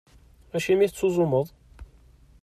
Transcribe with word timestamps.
Acimi 0.55 0.83
i 0.85 0.89
tettuẓumeḍ? 0.89 1.47